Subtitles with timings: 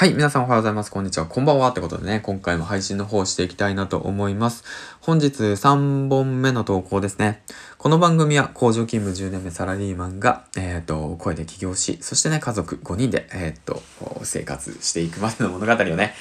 [0.00, 0.90] はい、皆さんおはようございます。
[0.90, 1.26] こんにちは。
[1.26, 1.68] こんばんは。
[1.68, 4.64] ってことでね、今回も配信の方していきたいなと思います。
[5.02, 7.42] 本日3本目の投稿ですね。
[7.76, 13.82] この番組は工場勤務10年目サラリーマンが、えっ、ー、と、声で起業し、そしてね、家族5人で、えっ、ー、と、
[14.22, 16.14] 生活していくまでの物語をね、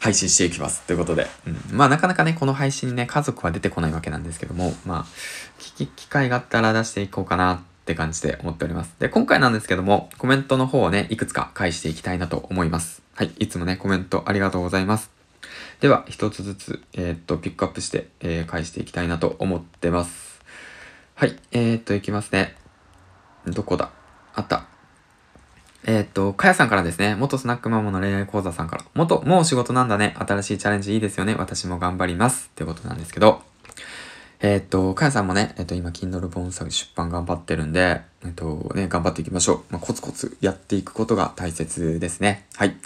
[0.00, 0.82] 配信していきます。
[0.82, 5.04] ということで、うん、まあなかなかね、この配信にね、家族は出てこないわけなんですけども、まあ、
[5.58, 8.94] 聞き機会があったら出していこうかなって感じで思っております。
[8.98, 13.02] で、今回なんですけども、コメントの方をね、いくつか返していきたいなと思います。
[13.14, 13.32] はい。
[13.38, 15.10] いつもね、コメントありがとうございます。
[15.80, 20.40] では、一つずつ、えー、っと、ピックアップして、えー、返していきたいなと思ってます。
[21.14, 21.38] はい。
[21.52, 22.56] えー、っと、いきますね。
[23.46, 23.90] どこだ？
[24.34, 24.64] あった。
[25.84, 32.48] え、っと、かやさんからですね、元スナックママの恋愛講座さんから、元、もう仕事なんだね、新しいチャレンジいいですよね、私も頑張ります。
[32.50, 33.42] ってことなんですけど、
[34.46, 39.60] えー、っと、かやさんもね、えっと、今、Kindle 本作出版頑張ってるんで、えっと、ね、頑張っていきましょう。
[39.70, 42.44] まあ、コツコツやっていくことが大切ですね。
[42.56, 42.76] はい。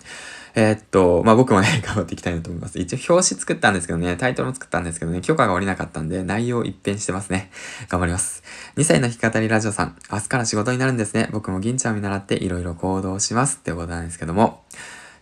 [0.55, 2.79] え、っと、まあ、僕もね、 頑張っていきたいなと思います。
[2.79, 7.51] 一応表紙作ったんですけどね、タイトルも作ったんですけどね、許可が下りなかったんで、内容一変してますね。
[7.89, 8.45] 頑張ります。
[8.77, 11.29] 2歳の弾き語りラジオさん、明日から仕事になるんですね。
[11.33, 14.63] 僕も銀ちゃんを見習っていろいろ行動しますってことなんですけども、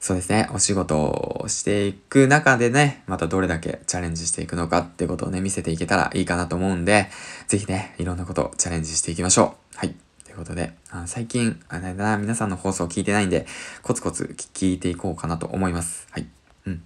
[0.07, 7.09] そうですね、お仕事をしていく中でね、またどれだけチャレンジしていくのかってことをね、見せていけたらいいかなと思うんで、
[7.49, 9.79] ぜひね、いろんなことチャレンジしていきましょう。
[9.79, 9.97] はい。
[10.25, 13.49] ということで、あ最近、あれだな、皆さんの放送聞いてないんで、
[13.83, 16.07] コツコツ聞いていこうかなと思います。
[16.13, 16.36] はい。
[16.67, 16.83] うん。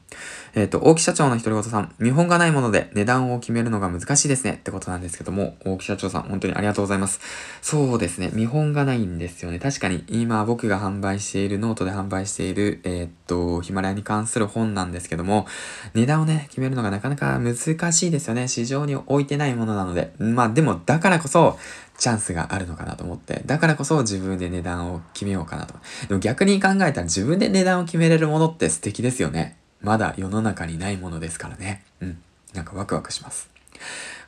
[0.55, 7.21] えっ、ー、と、大木社長の独り言さん、見本がないもので値段を決めるのが難しいですねってことなんですけども、大木社長さん、本当にありがとうございます。
[7.63, 9.59] そうですね、見本がないんですよね。
[9.59, 15.47] 確かに、今僕が販売している、ノートで販売している、えっ、ー、と、ヒマラヤに関する本なんですけども、
[15.95, 17.55] 値段をね、決めるのがなかなか難
[17.93, 18.49] しいですよね。
[18.49, 20.13] 市場に置いてないものなので。
[20.19, 21.59] まあでも、だからこそ、
[22.01, 25.75] チャンスがあるのかなと思って、だからこそ自分で値段を決めようかなと。
[26.09, 29.59] でも逆に考えたら自分で値段を決めれるものって素敵ですよね。
[29.81, 31.83] まだ世の中にないものですからね。
[32.01, 32.19] うん。
[32.55, 33.51] なんかワクワクします。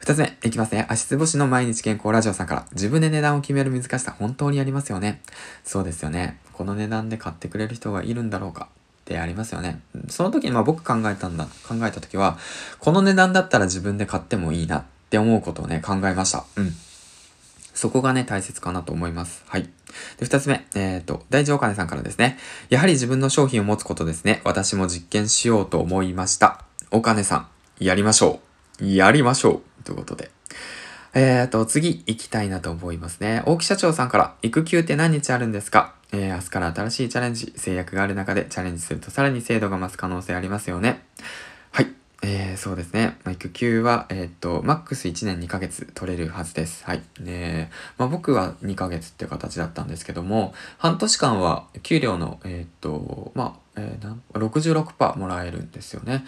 [0.00, 0.86] 二つ目、いきますね。
[0.89, 5.20] 足つぼしの毎日健康ラジオさんから、自分で値段を決める難しさ本当にありますよね。
[5.64, 6.39] そうですよね。
[6.52, 8.68] この値段で買ってくれる人がいるんだろうか
[9.02, 9.80] ってありますよね。
[10.08, 12.39] その時にまあ僕考えたんだ、考えた時は、
[12.79, 16.45] この値段だったら自分で買ってもいいなって思うことをね、考えました。
[16.57, 16.73] うん。
[17.74, 19.42] そこがね、大切かなと思います。
[19.46, 19.62] はい。
[20.18, 22.38] で、二つ目、えっ、ー、と、大地お金さんからですね。
[22.68, 24.40] やはり自分の商品を持つことですね。
[24.44, 26.64] 私も実験しようと思いました。
[26.90, 28.40] お金さん、やりましょ
[28.80, 28.84] う。
[28.84, 29.84] やりましょう。
[29.84, 30.30] ということで。
[31.14, 33.42] えっ、ー、と、次、行きたいなと思いますね。
[33.46, 35.94] 大木社長さんから、育休って何日あるんですか？
[36.14, 41.02] えー、明日から新しいチャレンジ、制約がある中でチャレンジするとさらに精度が増す可能性ありますよね。
[42.24, 43.16] えー、そうですね。
[43.28, 46.84] 育休は、えー、っと、マックス1年2ヶ月取れるはずです。
[46.84, 47.02] はい。
[47.18, 47.68] で、
[47.98, 56.24] まあ、僕は2ヶ月って形だったんですけども、半年間は給料の、えー、っと、まあ、えー、66%もらえるんですよね。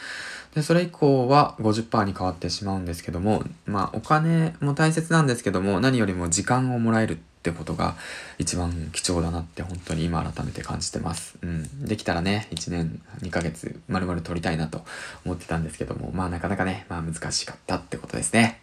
[0.57, 7.97] で、それ以降は50%に変わってしまうんですけども、まあ、お金も大切なんですけども、何よりも時間をもらえるってことが
[8.39, 11.37] 一番貴重だなって本当に今改めて感じてます。
[11.43, 11.85] うん。
[11.85, 14.83] できたらね、1年2ヶ月丸々取りたいなと
[15.27, 18.63] 思ってたんですけども、まあなかなかね、まあ難しかったってことですね。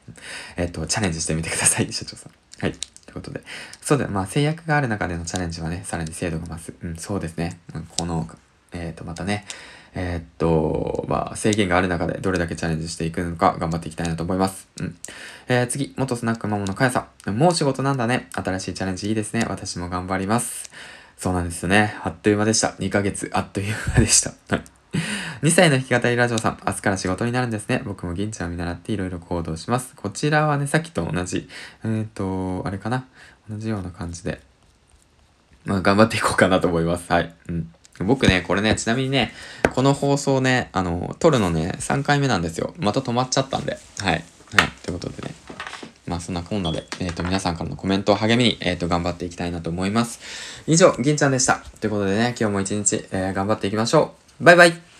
[0.58, 2.32] えっと、チャレンジしてみてください、 社長さん。
[2.60, 2.72] はい。
[2.72, 2.82] とい
[3.12, 3.44] うことで。
[3.84, 6.74] そうだ、まあ制約がある中でのチャレンジはね、さらに精度が増す。
[6.82, 7.60] うん、そうですね。
[8.00, 8.28] この、
[8.72, 9.46] えっ、と、またね、
[9.94, 14.70] えー、っと、まあ、制限がある中でどれだけチャレンジしていくのか頑張っていきたいなと思います。
[14.80, 14.96] うん。
[15.54, 17.38] えー、次、元スナックママのかやさん。
[17.38, 18.30] もう仕事なんだね。
[18.32, 19.46] 新しいチャレンジいいですね。
[19.50, 20.72] 私も頑張ります。
[21.18, 21.94] そうなんですね。
[22.06, 22.70] あっという間でした。
[22.80, 24.32] 2ヶ月、あっという間でした。
[25.44, 27.82] 2歳の弾き語りラジオさん、明日から仕事になるんですね。
[27.84, 29.94] 僕も銀ちゃんを見習っていろいろ行動します。
[29.98, 31.50] こちらはね、さっきと同じ、
[31.84, 33.06] えっ、ー、と、あれかな。
[33.50, 34.40] 同じような感じで、
[35.66, 37.12] まあ、頑張っていこうかなと思います。
[37.12, 37.36] はい。
[37.50, 37.74] うん。
[38.06, 39.34] 僕ね、これね、ちなみにね、
[39.76, 42.74] この放送ね、あの、撮るのね、3回目なんですよ。
[42.80, 43.78] また止まっちゃったんで。
[44.00, 44.14] はい。
[44.14, 44.24] はい。
[44.84, 45.31] ということでね。
[46.12, 50.20] まあそんなこんなで、えっ、ー、と、皆さんからのコメントを励みに、えっ、ー、と、頑張っていきたいなと思います。
[50.68, 51.64] 以上、銀ちゃんでした。
[51.80, 54.12] ということでね、今日も一日、えー、頑張っていきましょ
[54.42, 54.44] う。
[54.44, 54.91] バイバイ